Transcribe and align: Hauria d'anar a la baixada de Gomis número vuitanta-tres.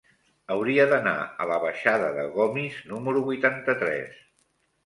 Hauria 0.53 0.85
d'anar 0.93 1.13
a 1.45 1.47
la 1.51 1.59
baixada 1.65 2.09
de 2.17 2.25
Gomis 2.39 2.81
número 2.95 3.23
vuitanta-tres. 3.29 4.21